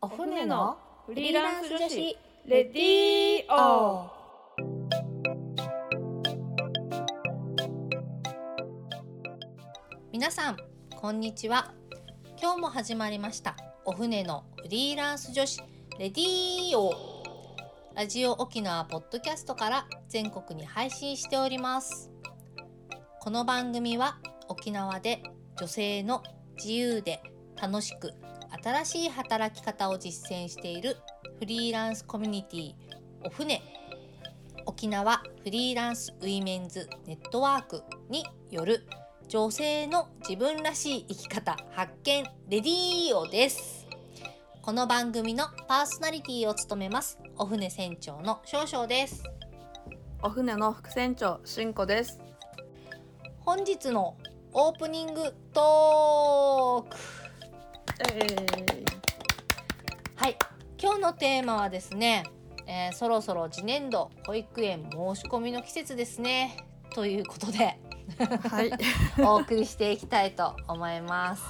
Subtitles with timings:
[0.00, 2.16] お船のフリーランス女子
[2.46, 4.08] レディオ
[10.12, 10.56] 皆さん
[10.94, 11.74] こんにちは。
[12.40, 15.60] 今日も始まりましたお船のフリーランス女子
[15.98, 16.92] レディオ
[17.96, 22.12] ラジオ沖縄ポッドキャストから全国に配信しております。
[23.20, 25.24] この番組は沖縄で
[25.56, 26.22] 女性の
[26.56, 27.20] 自由で
[27.60, 28.12] 楽しく
[28.50, 30.96] 新しい働き方を実践している
[31.38, 32.72] フリーランスコミュニティ
[33.24, 33.62] お船
[34.66, 38.86] 沖縄フリーランスウィメンズネットワークによる
[39.28, 43.86] 女性の自分らしい生き方発見レディオです。
[44.62, 49.22] この番組のパーソナリティを務めますお船船長の少々です。
[50.22, 52.18] お船の副船長しんこです。
[53.40, 54.16] 本日の
[54.52, 57.17] オープニングトークえー、
[60.14, 60.36] はい。
[60.80, 62.24] 今日のテーマはですね、
[62.66, 66.56] えーそろそろ次年度保育園申し込みの季節ですね。
[66.94, 67.78] ということで
[68.50, 68.70] はい。
[69.20, 71.42] お送りしていきたいと思います。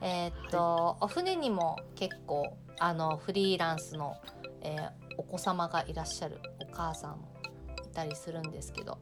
[0.00, 4.16] えーっと、お船にも結構あのフリーランスの、
[4.62, 7.28] えーお子様がいらっしゃるお母さんも
[7.84, 8.98] いたりするんですけど、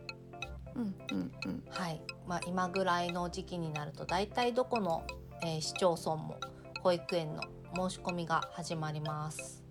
[0.74, 1.64] うんうんうん。
[1.70, 2.02] はい。
[2.26, 5.04] まあ、今ぐらいの時期になると大体どこの、
[5.42, 6.36] えー市町村も
[6.82, 7.42] 保育園の
[7.88, 9.62] 申し込みが始まります。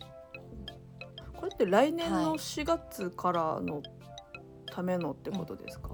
[1.35, 3.81] これって来年はいの4月からの
[4.67, 5.89] ためのってことですか、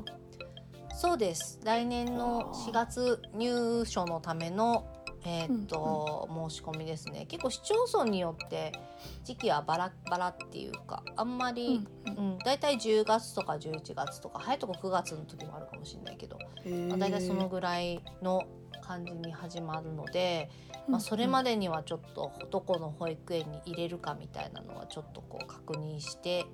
[0.94, 1.60] そうです。
[1.64, 4.86] 来年の4月入所のための
[5.26, 7.26] えーっと、申し込みですね。
[7.26, 8.72] 結構市町村によって
[9.26, 12.38] 時期はバラバラっていうかあんまり、うんうん。
[12.46, 18.44] 大体10月とか11月とか早いとこ9月の時もあるかもしれないけど、へまあ、大体そのぐらいの
[18.88, 20.50] 感じに始まるので、
[20.88, 26.46] まあ、それまで、でにはちょっとどこの保育園に入れるかみたいなのはちょっとこう確認して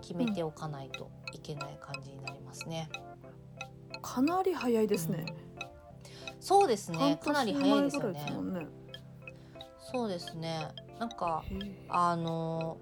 [0.00, 2.88] 決めておかないといけない感じになりますね。
[4.02, 5.26] かなり早いですね、
[6.40, 7.18] そうですね。
[7.22, 8.20] かなり早いですよね。
[8.20, 8.66] ね
[9.80, 10.68] そうですね。
[10.98, 11.44] なんか
[11.88, 12.76] あの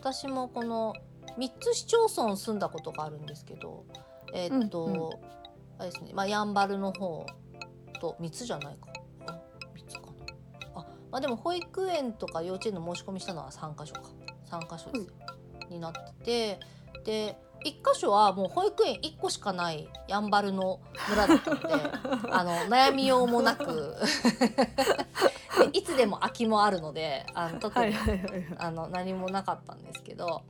[0.00, 0.94] 私もこの
[1.38, 3.84] 3つ市町村住んだことがあるんですけど
[4.32, 5.10] えーっと、うんうん。
[5.78, 7.26] あれですね、まあ、やんばるの方
[7.98, 8.72] と3つじゃな。
[8.72, 8.88] いか
[9.26, 9.38] あ
[9.74, 10.10] 3つかな。
[10.74, 14.10] あまあでも保育園とか幼稚園の申し込みしたのは3箇所か。
[14.50, 15.06] 3箇所です。
[15.06, 15.12] ね、
[15.70, 16.60] になってて
[17.04, 21.68] で1箇所はもう保育園1個しかないやんばるの村だったので
[22.30, 23.96] あの悩みようもなく。
[25.72, 27.92] でいつでも空きもあるのであの特に、
[28.58, 30.42] あの何もなかったんですけど、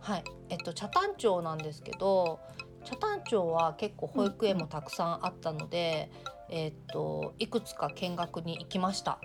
[0.00, 2.40] はい、えっと北谷町なんですけど
[2.84, 6.10] 北谷町は結構保育園もたくさんあったので、
[6.50, 9.20] えっといくつか見学に行きました。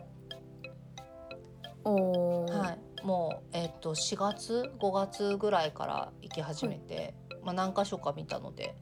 [1.84, 2.52] おー。
[2.52, 8.76] はい、もうえっと4月5月ぐらいから行き始めて、まあ何箇所か見たので、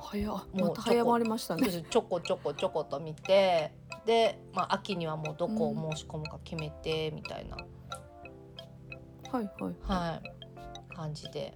[0.00, 0.34] 早っ。
[0.52, 1.84] もうまた早まりましたね。
[1.88, 3.72] ちょこちょこちょこと見て
[4.04, 9.74] で、まあ、秋にはもうどこを申し込むか決めてみたいな、はいはい。
[9.82, 11.54] はい、感じで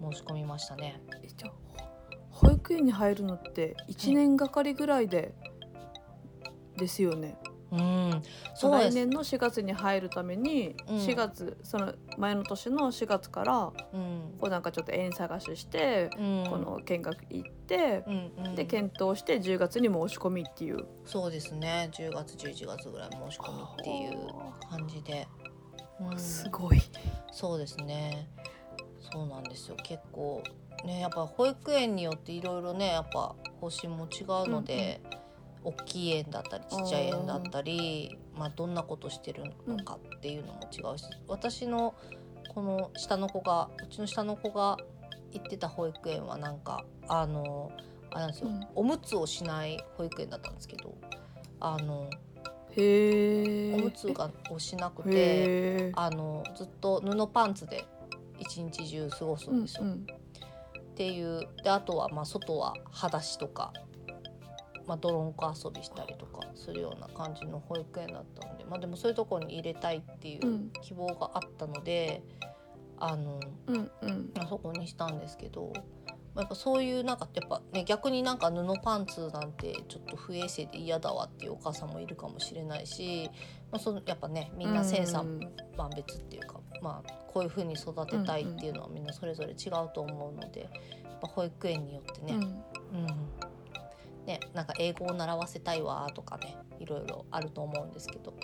[0.00, 1.00] 申し込みましたね。
[1.22, 1.52] えじゃあ
[2.42, 5.34] 保育園に入るのって1年がかりぐらいで、
[6.76, 7.38] ですよね
[7.70, 8.22] うん、
[8.54, 8.72] そう。
[8.72, 21.88] 来年の4月に入るためにうん4月、その前の年の4月からうん、こうなんかちょっと園探しして、うん、この見学行って、うんうん、で検討して10月に申し込みっていうそうですね。
[21.92, 24.28] 10月11月ぐらい申し込みっていう
[24.68, 25.26] 感じで、
[26.00, 26.82] うん、すごい。
[27.30, 28.28] そうですね。
[29.00, 29.76] そうなんですよ。
[29.82, 30.42] 結構
[30.84, 35.00] ね、やっぱ保育園によっていろいろね、やっぱ方針も違うので、
[35.64, 41.94] 大きい園だったりちっちゃい園だったり、まあどんなことしてるのかっていうのも違うし、私の
[42.48, 44.76] この下の子がうちの下の子が
[45.30, 47.70] 行ってた保育園はなんかあの
[48.10, 50.94] あれなんですよ、うんおむつをしない保育園だったんですけど、
[51.60, 52.10] あの
[52.76, 53.74] へえ。
[53.74, 55.92] おむつがをしなくて。
[55.94, 57.84] あのずっと布パンツで
[58.38, 59.84] 一日中過ごすんですよ。
[59.84, 60.06] うんうん
[60.92, 63.72] っていうであとはまあ外は裸足とか、
[64.86, 72.22] まあ、泥んこ遊びしたりとかするような感じの保育園だったので、まあ、でもそういうところに入れたいっていううん希望があったので、
[72.98, 74.30] あのうんうん。
[74.38, 75.72] あそこにしたんですけど。
[76.34, 83.28] まあやっぱそういうなんかやっぱね逆になんか布パンツなんてちょっと不衛生で嫌だわっていうお母さんもいるかもしれないし、
[83.70, 85.40] まあ、そのやっぱねみんな千差うん
[85.76, 90.70] 万別っていうか、まあ、こういうふうに育てたいっていうのはみんなそれぞれ違うと思うので、やっ
[91.20, 92.40] ぱ保育園によってね,、うん。
[92.40, 93.06] うん。
[94.26, 98.34] ねなんか英語を習わせたいわとかねいろいろあると思うんですけど。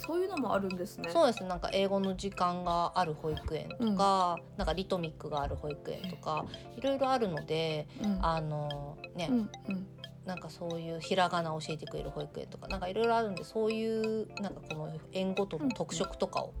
[0.00, 1.10] そういうのもあるんですね。
[1.10, 1.48] そうですね。
[1.48, 8.24] なんか英語の時間がある保育園とか、なんかリトミックがある保育園とかいろいろあるのでうん。
[8.24, 9.38] あのね、うん
[9.68, 9.86] うん。
[10.24, 13.86] なんかそういうひらがなを教えてくれる保育園とかなんかいろいろあるんでそうい
[14.22, 16.54] うなんかこの園ごとの特色とかを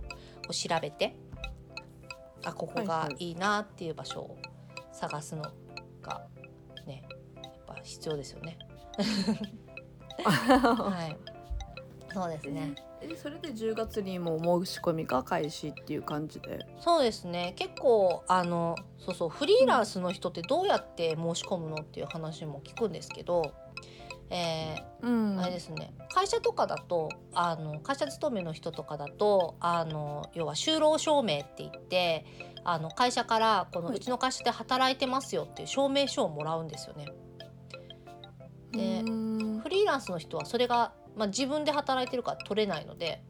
[0.46, 1.16] こう調べて、
[2.44, 3.34] あここがいい。
[3.34, 4.36] なっていう場所を
[4.92, 5.42] 探すの
[6.02, 6.26] が
[6.86, 7.02] ね
[7.42, 8.58] やっぱ必要ですよね。
[10.22, 11.16] はい、
[12.12, 12.74] そうですね。
[13.00, 16.64] えそれで10月にもう申し込みが開始っていう感じで？
[16.80, 17.52] そうですね。
[17.56, 23.52] 結構あのそうそうフリーランスの人ってどうやって申し込むのっていう話も聞くんですけど、
[24.36, 25.40] えーうん。
[25.40, 25.94] あれですね。
[26.12, 32.26] 会社とかだとあの会社勤めの人とかだとあの要は就労証明って言って
[32.64, 33.96] あの会社からこのはい。
[33.96, 37.06] うちの会社で働いてますよっていう証明書をもらうんですよね。
[38.72, 39.60] でうん。
[39.60, 43.22] フリーランスの人はそれが、まあ、自分で働いてるから取れないので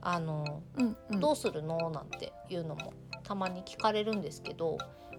[0.00, 1.20] あのうんうん。
[1.20, 1.90] どうするの？
[1.90, 2.94] なんていうのも
[3.24, 4.78] たまに聞かれるんですけど、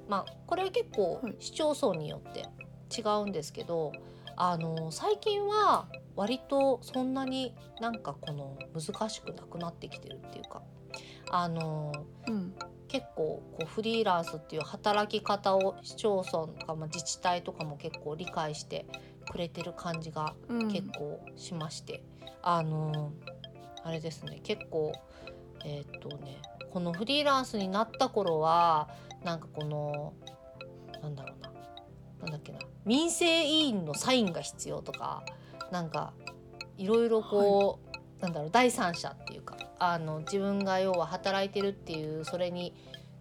[0.10, 1.36] まあ、これは結構はい。
[1.40, 2.46] 市町村によって
[2.98, 3.92] 違うんですけど、
[4.36, 10.62] あの最近は割とそんなになんかこの難しくなくなってきてるっていうか。
[11.34, 11.94] あの
[12.28, 12.54] うん
[12.90, 18.86] 結構こうフリーランスっていう働き方を市町村とか、まあ、自治体とかも結構理解して
[19.32, 22.04] くれてる感じがうん結構しまして、
[22.42, 23.14] あの
[23.86, 24.92] あれですね結構
[25.64, 26.42] えーっとね
[26.72, 28.90] このフリーランスになった頃は
[29.24, 30.14] なんかこの
[32.92, 35.24] 民生委員のサインが必要とか
[35.72, 36.12] なんか
[36.78, 37.80] いろいろこ
[38.20, 42.74] う、なんだろう第三者っていうかあの自分が要は働いてるっていうそれに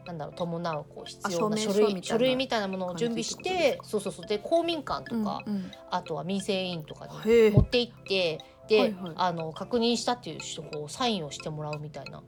[0.06, 2.02] なんだろう伴うこう必要なあ書類書みたいな。
[2.02, 4.26] 書類みたいなものを準備しててそうそうそう。
[4.26, 5.70] で公民館とか、うんうん。
[5.88, 9.12] あとは民生委員とかに持って行ってで、はいはい。
[9.14, 12.24] あの確認したっていう人をサインをしてもらうみたいな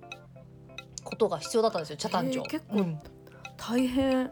[1.03, 2.47] ことが必要だったんですよ茶炭町へえ。
[2.49, 3.01] 結構うん。
[3.57, 4.31] 大変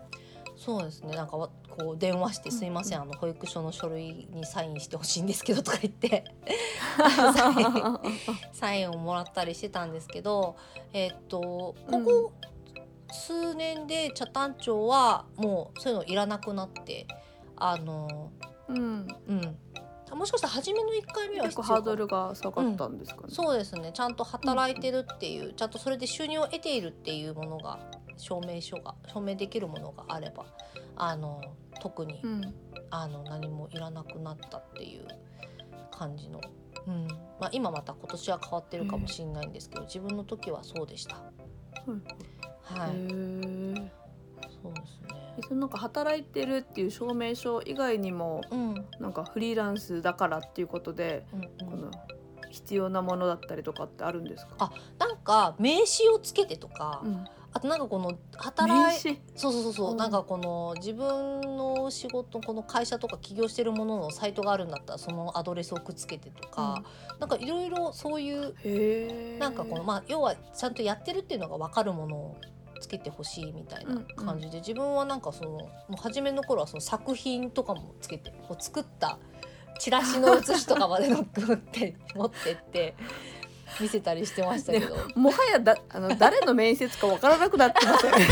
[0.61, 1.17] そうですね。
[1.17, 6.25] なんかわこう電話して「すいません、あの保育所の書類にサインしてほしいんですけど」とか言って。
[8.53, 10.57] サインをもらったりしてたんですけど
[10.93, 11.75] えっとこ
[12.05, 12.33] こ
[13.11, 17.07] 数年で茶炭町はもうそういうのいらなくなって
[17.57, 18.31] あの
[18.69, 19.09] うん。
[19.29, 19.59] うん。
[20.13, 23.93] もしかしたら初めの1回目は結構ハードルが下がったんですかね、そうですね。
[23.95, 27.79] ちゃんと働いてるっていう、ちゃんとそれで収入を得ているっていうものが
[28.21, 30.47] 証明書が証明できるものがあれば
[30.97, 31.41] あの
[31.81, 32.55] 特に、うん。
[32.93, 35.07] あの何もいらなくなったっていう
[35.93, 36.41] 感じの、
[36.87, 37.07] うん。
[37.41, 41.17] まあ、今また今年は変わってるかもしれないんですけど、自分の時はそうでした。
[41.17, 41.23] は
[42.89, 43.93] い、へえ
[44.63, 45.37] そうですね。
[45.49, 51.67] そのなんか働いてるっていう証明書以外にもうん、うんなんかフリーランスだからっていうことでうん。
[51.71, 51.91] この
[52.51, 54.55] 必要なものだったりとかってあるんですか？
[54.59, 59.21] あなんか名刺をつけてとか、うんあとなんかこの名働い刺？
[59.35, 59.97] そうそうそうそう、うん。
[59.97, 66.85] なんかこの自分の仕事この会社とか起業してるもののサイトがあるんだったらそのアドレスをくっつけてとか、
[67.19, 72.37] なんかいろいろそういうなんかこのまあ要はちゃんとやってるっていうのが分かるものを
[72.81, 79.19] つけてほしいみたいな感じで、自分はなんかそのもう初めの頃はその作品とかもつけてこう作った
[79.79, 81.41] チラシの写しとかまで持って
[82.15, 82.95] 持ってって
[83.79, 84.97] 見せたりしてましたけど。
[85.15, 88.27] もはやだあの誰の面接かわからなくなってますよね。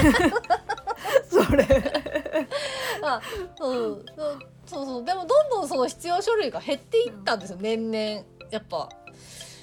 [1.46, 1.92] それ。
[3.02, 3.20] あ
[3.56, 5.04] そうそうそうそう。
[5.04, 8.24] でもどんどんその必要書類が減っていったんですよ年々。
[8.50, 8.88] やっぱ、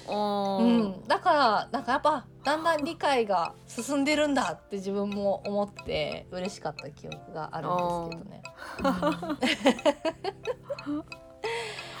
[0.08, 7.70] ううん、だからなんかやっぱだんだん理解が進んでるんだって自分も思って嬉しかった記憶があるん
[8.10, 8.42] ですけどね。
[10.86, 11.04] うん。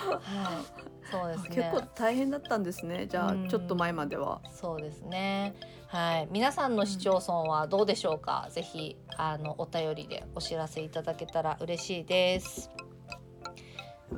[0.06, 1.48] はい、そうですね。
[1.50, 5.54] 結構大変だったんですねじゃあうんちょっと前まではそうですね。
[5.88, 8.48] はい、皆さんの市町村はどうでしょうか？
[8.50, 12.70] ぜひあのお便りでお知らせいただけたら嬉しいです。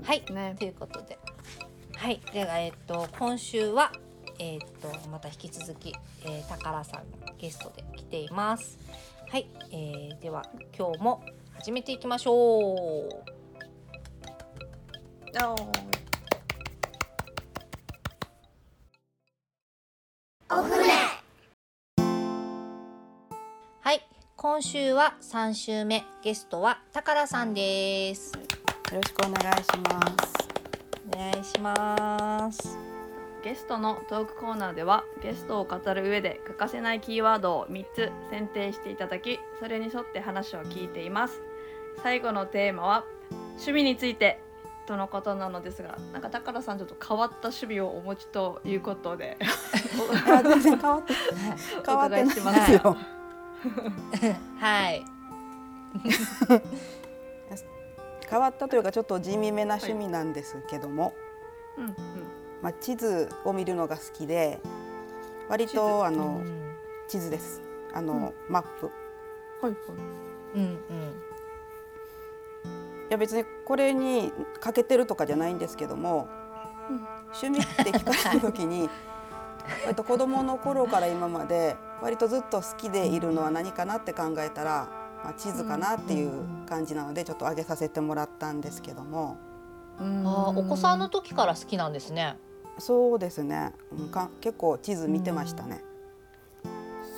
[0.03, 1.19] はい、ねということで、
[1.97, 3.93] はい、ではえっと今週は
[4.39, 8.79] えっとまた引き続き、えー、宝さんがゲストで来ています。
[9.31, 10.43] はい、えー、では
[10.77, 13.09] 今日も始めていきましょう。
[20.51, 20.65] あ
[23.83, 24.01] はい、
[24.35, 28.33] 今週は三週目ゲストは宝さんです。
[28.33, 28.41] よ
[28.95, 30.49] ろしくお願いします。
[31.13, 32.79] お願いします。
[33.45, 41.41] ゲストのトークコーナーではゲストを語る上で欠かせないキーワードを3つ選定していただきそれに沿って話を聞いています
[42.03, 44.41] 最後のテーマは趣味について
[44.89, 49.37] 人の方なのですがなんか宝さんちょっと変わった趣味をお持ちということで。
[50.27, 51.13] あ全然変わって
[51.85, 52.25] 変わってない。
[52.25, 52.39] です
[52.73, 52.97] よ。
[54.59, 55.05] はい。
[58.31, 61.15] 変わったというかちょっと地味めな趣味なんですけども、
[61.77, 61.95] うんうん。
[62.63, 64.61] まあ地図を見るのが好きで、
[65.49, 66.77] 割とあのうん。
[67.09, 67.63] 地図です。
[67.93, 68.87] あの、マップ。
[69.63, 69.75] はいはい。
[70.57, 70.79] うん
[73.09, 76.29] いや別にこれに欠けてるとかじゃないんですけども、
[76.91, 78.89] うん趣味って聞かれた時に
[79.85, 84.89] 割と子供の頃から今まで割とずっと好きでいるのは何かなって考えたら、
[85.23, 86.33] まあ、地図かなっていう
[86.67, 89.37] 感じなのでちょっと挙げさせてもらったんですけども。
[90.01, 90.27] うん。
[90.27, 92.39] あーお子さんの時から好きなんですね。
[92.79, 95.85] そうですね、うんか結構地図見てましたね。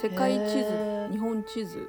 [0.02, 1.08] 世界地図？
[1.12, 1.88] 日本地図？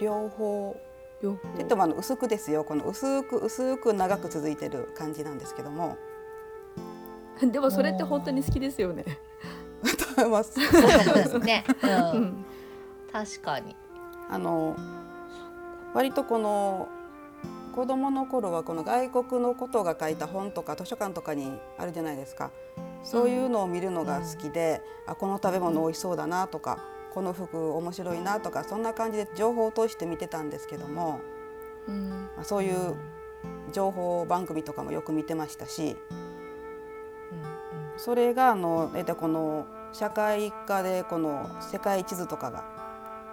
[0.00, 0.76] 両方
[1.24, 5.96] 両方って言ってもあの薄くですよこの薄く薄く長く続いてる感じなんですけども
[7.40, 9.04] でもそれって本当に好きですよね。
[10.30, 11.64] まあそうそうですね。
[11.82, 12.16] う。
[12.16, 12.44] うんん
[13.12, 13.74] 確かに。
[14.30, 14.76] あの
[15.94, 16.88] 割とこの
[17.74, 22.52] 子供の頃はこの外国のことが書いた本とか図書館とかにあるじゃないですか
[23.02, 26.78] そういうのを見るのが好きで、あこの食べ物美味しそうだなとか
[27.14, 31.20] この服面白いなとかそんな感じで情報を通して見てたんですけども、
[31.86, 32.10] うん。
[32.36, 32.94] まあ、そういう
[33.72, 35.96] 情報番組とかもよく見てましたし
[37.96, 42.64] それがあの大体この社会科でこの世界地図とかが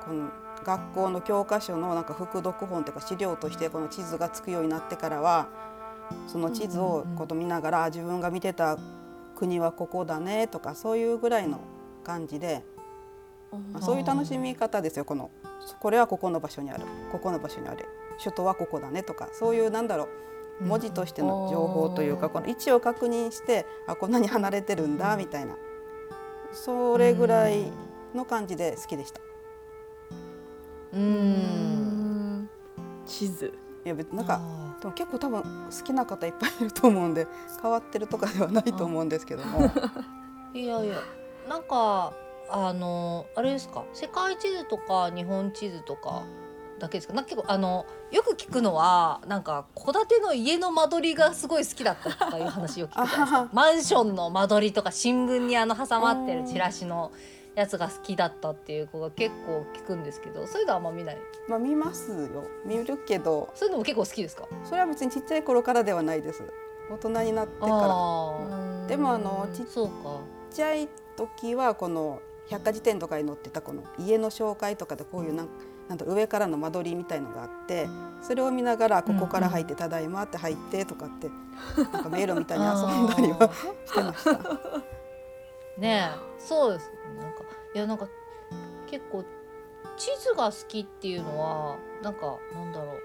[0.05, 0.29] この
[0.63, 5.47] 学校の教科書のなんか副読本というか資料としてこの地図がつくようになってからは
[6.27, 8.77] その地図をこと見ながら、あ自分が見てた
[9.35, 11.61] 国はここだねとかそういうぐらいの
[12.03, 12.63] 感じで、
[13.51, 15.05] まあ、そういう楽しみ方ですよ。
[15.05, 15.31] この
[15.79, 16.85] これはここの場所にある。
[17.11, 17.85] ここの場所にある。
[18.21, 20.07] 首都はここだねとかそういうなんだろ
[20.59, 25.55] う文字としての情報というかこの位置を確認してあこんなに離れてるんだみたいな。
[26.53, 27.71] それぐらい
[28.13, 29.21] の感じで好きでした。
[30.93, 30.97] う。
[30.97, 32.41] うん。
[32.43, 32.49] ん
[33.05, 33.53] 地図。
[33.83, 37.25] いやなんかあでも結構多分好きな方いっぱいいると思うんで
[37.61, 39.61] 変わってるとかではないと思うんですけども。
[39.61, 40.01] ー
[40.53, 40.97] いやいや、
[41.47, 42.13] なんか
[42.51, 43.85] あのあれですか？
[43.93, 46.23] 世界地図とか日本地図とか
[46.79, 47.13] だけですか？
[47.13, 53.47] なんか結構あのよく聞くのはなんか戸建ての家の間取りがすごい好きだったとかいう話を聞くじゃないですあはは。
[53.47, 57.11] かマンションの間取りとか新聞にあの挟まってるチラシの
[57.55, 61.17] やつが好きだったっていう子が結構聞くんですけど、そういうのはあんま見ない？
[61.47, 64.47] まあ見ますよ見るけどそういうのも結構好きですか？
[64.63, 66.43] それは別にちっちゃい頃からではないです
[66.89, 68.87] 大人になってから。
[68.87, 69.47] でもあの。
[69.53, 69.65] ちっ
[70.53, 75.49] ちゃい時はこの百科事典とかに載ってたこの家の紹介とかでこういうなん
[75.87, 77.89] なんだろう上からの間取りみたいのがあって
[78.21, 81.29] それを見ながらここから入って「ただいま」って入ってとかって
[81.91, 83.51] なんか迷路みたいに遊んだりは
[83.85, 84.31] してました。
[85.77, 87.43] ねえそうですなんか
[87.73, 88.07] いやなんか
[88.87, 89.23] 結構
[89.97, 93.01] 地図が好きっていうのはなんかなんだろう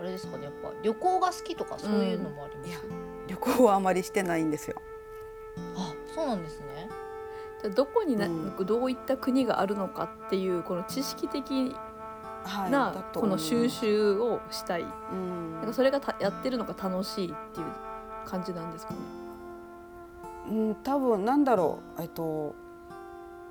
[0.00, 2.84] あれですかねやっぱ旅行が好きとかそういうのもあります、
[3.28, 4.76] 旅行はあまりしてないんですよ。
[5.76, 6.88] あそうなんですね
[7.62, 8.56] じゃあどこにな、うん。
[8.66, 11.74] どういった国があるのかっていうこの知識的
[12.42, 15.54] はい、なこの収集をしたい、うん。
[15.56, 17.66] なんかそれがたやってるのが楽しいっていう
[18.24, 18.98] 感じなんですかね。
[20.48, 22.02] うん、多分なんだろう。
[22.02, 22.54] えっと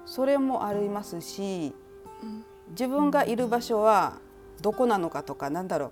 [0.06, 1.72] それもありますし
[2.72, 4.13] 自分がいる場所は
[4.60, 5.92] どこなのかとかなんだろ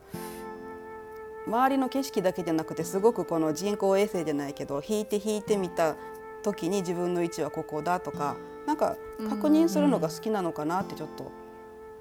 [1.45, 1.49] う。
[1.49, 5.95] 周りの景色だけじゃなくてすごくこの人工衛星じゃないけど引いて引いてみた
[6.43, 8.97] 時に自分の位置はここだとかなんか
[9.29, 11.31] 確認するのが好きなのかなってちょっと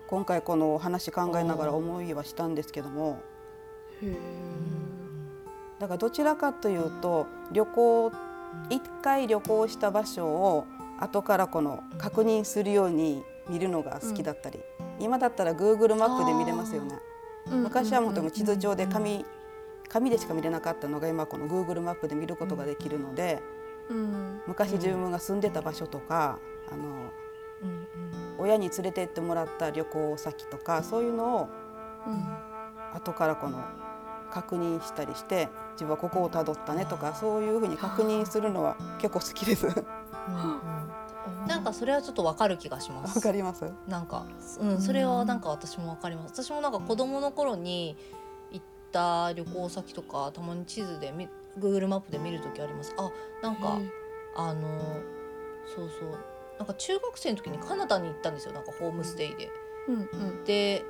[0.09, 3.21] 今回このお話考えながら思いはしたんですけども。
[5.78, 8.12] だからどちらかというと旅行
[8.71, 10.64] 一回旅行した場所を
[10.99, 14.59] 後からこの確認するように見るのが好きだったり、
[14.99, 16.99] 今だったら Google マップで見れますよね。
[17.47, 19.25] 昔はもとも地図上で紙
[19.88, 23.40] 紙でしか見れなかったのが今この Google マップで見ることができるので
[23.90, 26.38] うん昔自分が住んでた場所とか
[26.71, 27.11] あの
[27.62, 27.87] うん
[28.38, 31.49] 親に連れて行ってもらった旅行先とかそういうのを
[32.95, 33.64] 後からこの
[34.31, 39.66] 確認したりして自分はここをたどったねとかそういうふうに確認するのは結構好きです。
[39.66, 40.61] わうんうん
[41.49, 43.64] なんかそれはちょっとわかる気がしますかります？
[43.88, 44.26] なんか、
[44.61, 46.43] うん、それはなんか私もわかります。
[46.45, 47.97] 私もなんか子供の頃に
[48.52, 52.94] 行った旅行先とか、たまに地図でみ、Google マップで見る時あります。
[52.96, 53.10] あ、
[53.42, 53.78] なんか、
[54.34, 55.00] あの、
[55.75, 56.10] そうそう、
[56.58, 58.52] なんか中学生の時にカナダに行ったんですよ。
[58.52, 59.50] なんかホームステイで。
[59.88, 59.94] うん。
[60.12, 60.44] うん。
[60.44, 60.84] で、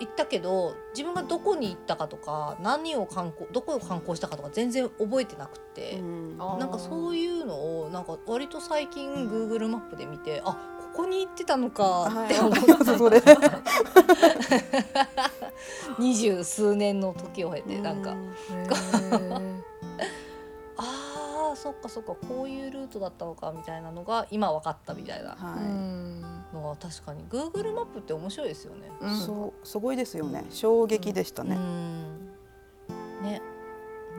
[0.00, 6.36] 行ったけど自分がどこに行ったかとか何を観光どこを観光したかとか全然覚えてなくて、うん。
[6.38, 12.62] あなんかそういうのをなんか割と最近 Google マップで見てあここに行ってたのかって思っはい
[12.98, 13.22] それ。
[15.98, 18.14] 二十数年の時を経てなんか
[21.62, 25.36] そっかそっかこういうルートだったのかみたいなのが今分かったみたいな。
[26.52, 28.90] のは確かに Google マップって面白いですよね。
[29.00, 30.44] うんいそうすごいですよね。
[30.50, 31.54] 衝撃でしたね。
[31.54, 32.32] うん。
[33.22, 33.40] ね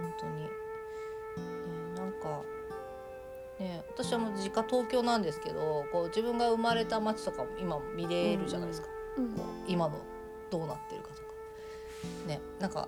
[0.01, 0.49] 本当に、ね、
[1.97, 2.41] なんか
[3.59, 9.33] ね私はもう実家東京なんですけどこう自分が生まれた町とかも今も見れるじゃないですか、うん。
[9.33, 9.97] こう今の
[10.49, 11.21] どうなってるかとか。
[12.25, 12.87] ねなんか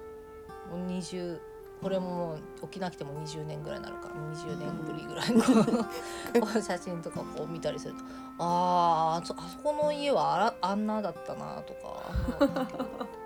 [0.72, 1.42] もう20
[1.82, 8.00] これももう沖縄来ても20年ぐらいになるから20年ぶりぐらいの 写真とかこう見たりすると
[8.40, 13.06] あーあそあそこの家はあらあんなだったなとか。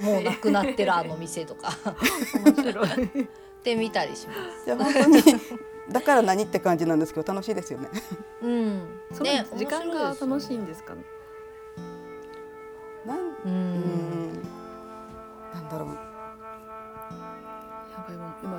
[0.00, 1.76] もうなくなってるあの店とか。
[2.42, 3.28] 面白い。
[3.62, 4.66] で見たりします。
[4.66, 5.22] いや本当に。
[5.90, 7.88] だから何って感じなんですけど楽しいですよね。
[8.42, 8.78] うん、
[9.22, 11.04] ね時間が楽しいんでですかね。
[13.04, 13.52] なんううん。
[13.52, 14.42] ん
[15.52, 15.88] なんだろう。
[15.88, 16.09] や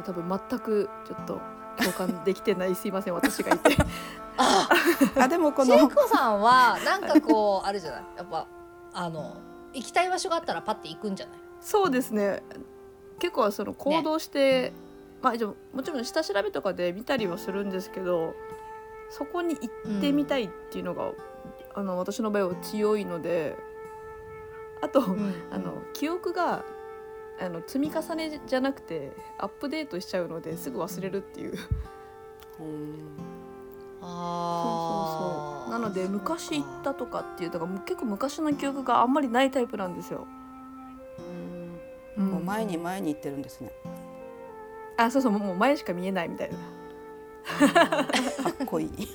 [0.04, 1.42] 多分全くちょっと
[1.78, 3.78] 共感できてないすいません 私がいて。
[4.38, 4.70] あ
[5.20, 8.04] あでもこ千の子さんはなんかこうあるじゃない？
[8.18, 8.48] やっぱ
[8.94, 9.38] あの
[9.74, 11.36] 行きたい場所があったらパッて行くんじゃない？
[11.60, 12.42] そうですね。
[13.20, 14.74] 結構その行動して、
[15.22, 15.34] まあ
[15.76, 18.34] もちろん下調べとかで見たりはするんですけど
[19.12, 19.66] そこに行
[19.98, 21.12] ってみたいっていうのが、
[21.76, 23.56] あの私の場合は強いので
[24.82, 25.04] あと、
[25.52, 26.64] あの記憶が
[27.40, 31.54] あの積み重ねじゃなくてアップデートしちゃうのですぐ忘れるっていう。
[32.60, 32.96] うん。
[34.02, 35.72] あー。
[35.72, 40.28] なので昔行ったとかっていうのが結構昔の記憶があんまりないタイプなんですよ。
[42.18, 42.32] うん。
[42.32, 43.72] もう前に前に行ってるんですね。
[44.98, 46.58] あそうそうもう前しか見えないみたいな。
[47.70, 48.06] か
[48.64, 48.92] っこいい。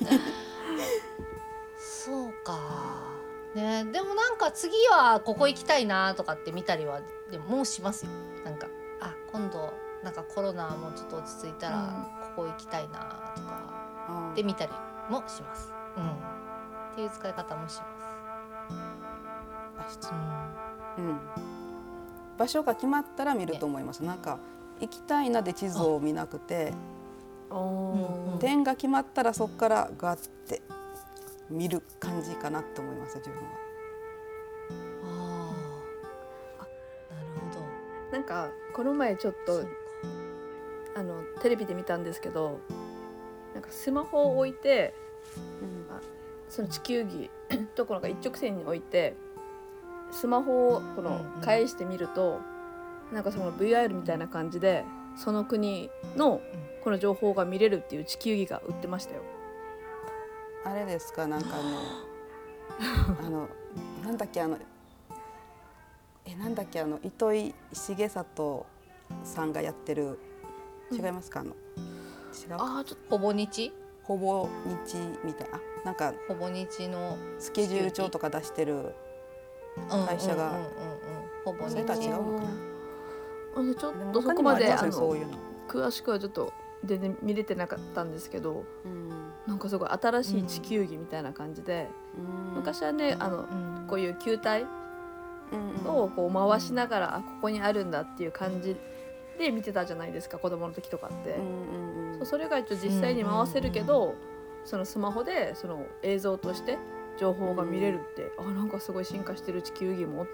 [1.78, 2.58] そうか
[3.57, 3.85] ね。
[3.90, 8.12] でもなんか次はここ行きたいなとかって見たりはでももうしますよ。
[8.45, 8.69] なんか
[9.01, 9.73] あ今度
[10.05, 13.75] なんかコロナもちょっと落ち着いたらここ行きたいなとか
[14.09, 14.73] あで見たり
[15.11, 15.73] もします。
[15.97, 16.05] うん。
[16.05, 17.87] っていう使い方もしま
[19.79, 20.01] あす。
[20.99, 21.05] うん。
[21.05, 21.19] うん、
[22.38, 24.05] 場所が決まったら見ると思います。
[24.05, 24.38] なんか
[24.81, 26.73] 行きたいなで地図を見なくて、
[27.51, 28.38] うんうん。
[28.38, 30.62] 点が決まったらそこからガッて
[31.50, 33.44] 見る感じかなと思います自分は。
[35.04, 35.54] あ
[36.61, 37.61] あなるほ
[38.11, 38.12] ど。
[38.12, 39.64] なんかこの前ちょっと
[40.94, 42.61] あのテレビで見たんですけど
[43.54, 44.94] なんかスマホを置いて
[46.48, 47.30] その地球儀
[47.74, 49.14] ところが一直線に置いて
[50.11, 51.40] スマホをこのうんうん。
[51.42, 52.40] 返してみると、
[53.12, 54.85] なんかその VR みたいな感じで
[55.16, 56.40] その国の
[56.82, 59.22] この情報が見れるっていう地球儀が売ってましたよ。
[60.66, 61.26] あれですか？
[61.29, 63.48] なんかあの あの
[64.05, 64.59] なんだっけあの
[66.24, 66.81] えなんだっけ？
[66.81, 68.66] あの糸井重里
[69.22, 70.18] さんがやってる
[70.90, 71.40] 違いますか？
[71.40, 71.57] あの違う
[72.59, 73.72] ああちょっほぼ日？
[74.02, 74.48] ほぼ
[74.87, 75.57] 日みたいな。
[75.59, 78.92] あなんかほぼ日のスケジュール帳とか出してる
[80.07, 80.52] 会社が。
[81.44, 82.50] ほぼ日それとは違うのかな？
[83.57, 85.16] あのちょっとそこまであの。
[85.68, 86.52] 詳しくはちょっと
[86.87, 89.11] 全然見れてなかったんですけどうん。
[89.46, 91.88] なんかすごい新しい地球儀みたいな感じで、
[92.55, 93.87] 昔はねあのうん。
[93.87, 94.64] こういう球体
[95.87, 98.77] をこう回しながら、あここにあるんだっていう感じ
[99.38, 101.37] で見てたじゃないですか子供の時とかって、
[102.16, 104.14] そうそれが一応実際に回せるけど、
[104.64, 106.79] そのスマホでその映像として
[107.18, 110.33] 情報が見れるって、あなんかすごい進化してる地球儀もって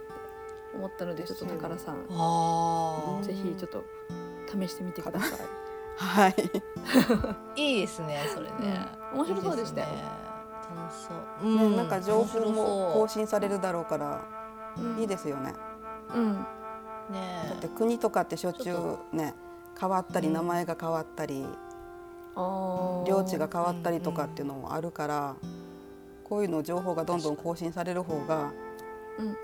[0.74, 3.84] 思ったのでちょっと宝さん、あうんぜひちょっと
[4.48, 5.61] 試してみてください。
[6.02, 6.34] はい。
[6.34, 9.18] あいいですねそれね、うん。
[9.20, 9.86] 面白そうでしたよ。
[9.86, 10.04] ね。
[10.74, 14.24] 楽しそう、うね、なんか情報も更新されるだろうから
[14.78, 15.00] うん。
[15.00, 15.54] いいですよね。
[16.14, 16.32] うん。
[17.10, 19.34] ねだって国とかってしょっちゅうね
[19.78, 20.34] 変わったりうん。
[20.34, 21.46] 名前が変わったり
[23.06, 25.36] 領地が変わったりとかっていうのもあるから
[26.24, 28.52] こういうの情報がどんどん更新される方が
[29.18, 29.36] うんうん。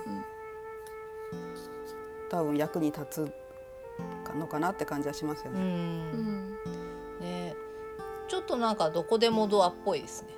[2.31, 3.33] 多分役に立つ
[4.35, 5.61] のかなって感じはしますようね。
[5.61, 5.69] うん。
[5.69, 6.57] ん。
[7.21, 7.55] ね。
[8.29, 10.29] ちょっとなんかどこでもドアっぽいですね。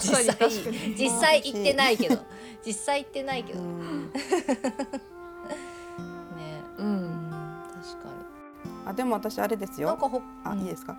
[0.00, 0.26] 実際
[0.96, 2.18] 実際行ってないけど。
[2.64, 3.66] 実際行ってないけど、ね。
[6.78, 7.30] うん。
[7.82, 8.08] 確か
[8.86, 9.88] あでも私あれですよ。
[9.88, 10.60] になんかほあ、うん。
[10.60, 10.96] いいですか？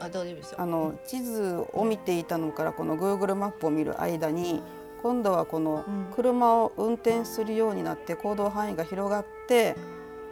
[0.00, 0.60] あ大丈夫ですよ。
[0.60, 4.62] あの地図を見ていたのからこの Google マップを見る間に
[5.02, 6.06] 今度はこのうん。
[6.14, 9.76] 車を運転するようになって行動範囲が広がって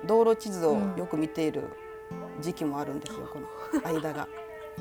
[0.06, 1.68] 道路地図をよく見ている
[2.40, 3.46] 時期もあるんですよ、この
[3.86, 4.28] 間が。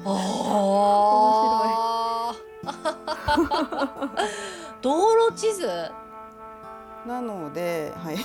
[0.05, 2.35] ああ。
[4.81, 5.67] 道路地図？
[7.05, 8.17] なので、はい、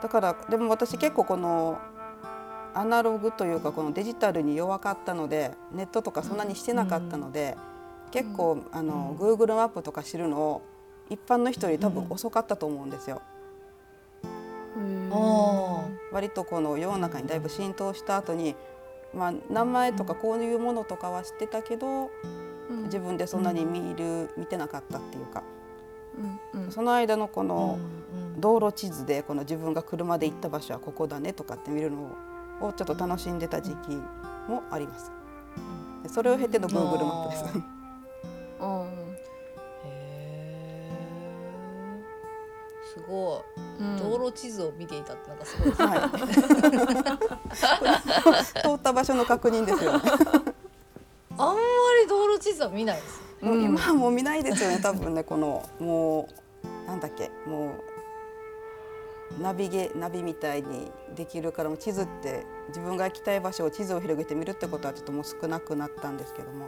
[0.00, 1.78] だからでも私結構この
[2.72, 7.56] アナログというかこのデジタルに弱かったのでネットとかそんなにしてなかったので、
[8.10, 10.62] 結構あの Google マップとか知るのを
[11.10, 13.22] 一般の人より多分遅かったと思うんですよ。
[13.22, 13.35] あ
[16.12, 18.54] 割とこの世の中にだいぶ浸透した後に、
[19.14, 22.10] まあ、名前とかこういうものとかは知ってたけど
[22.84, 25.42] 自分でそんなに見る見てなかったっていうか。
[26.70, 27.44] その間のこあ。
[27.44, 32.14] のうん道路地図でこの自分が車で行った場所はここだねとかって見るの
[32.60, 33.90] をちょっと楽しんでた時期
[34.48, 35.10] もあります。
[36.02, 37.62] でそれを経ての Google マップです。
[42.96, 43.44] すご
[43.78, 43.98] い。
[43.98, 45.86] 道路地図を見ていたってなんかすごいですね。
[45.86, 46.08] はい。
[48.64, 50.04] 通った場所の確認ですよね。
[51.36, 51.60] あんま
[52.02, 53.20] り道路地図は見ないです。
[53.42, 54.80] もう今はもう見ないですよね。
[54.82, 56.30] 多分ねこのも
[56.86, 57.74] うなんだっけも
[59.38, 66.66] うナビゲナビみたいにできるからもう地図って自分が行きたい場所を地図を広げてみるってことはちょっともう少なくなったんですけども、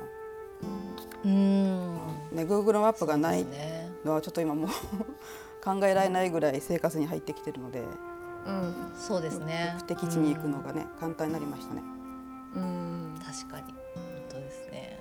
[1.25, 1.95] うん。
[2.33, 3.47] ね Google マップがない。
[4.05, 4.69] のはちょっと今もう
[5.65, 7.83] 考えられないぐらい生活に入ってきてるので。
[8.47, 9.75] うんそうですね。
[9.81, 11.83] 目的地に行くのがね、簡単になりましたね。
[12.57, 14.99] うん確かに本当ですね。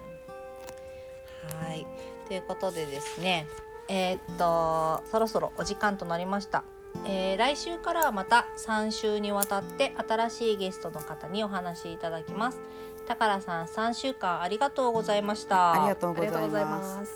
[1.61, 1.87] はい
[2.27, 3.47] ということでですね
[3.87, 6.63] えーっとそろそろお時間となりました。
[7.05, 12.59] えー来週からはまた3週にわたって新しいゲストの方にお話しいただきます。
[13.07, 15.71] 高良さん3週間ありがとうございました。
[15.73, 17.15] ありがとうございます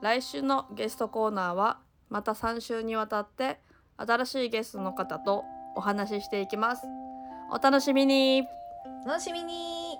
[0.00, 3.60] 来週のゲストコーナーはまた3週にわたって
[3.96, 6.86] 新しいゲストの方とお話ししていきます。
[7.50, 8.46] お楽しみに。
[9.04, 9.98] 楽しみに。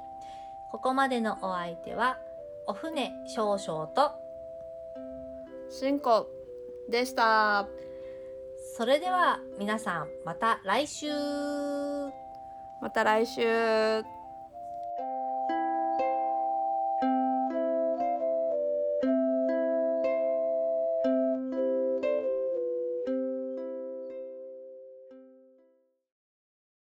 [0.71, 2.19] ここまでのお相手は
[2.67, 4.13] お船少々と
[5.71, 6.29] しんこ
[6.91, 7.67] でした。
[8.77, 11.09] それでは皆さんまた来週。
[12.81, 13.43] また来週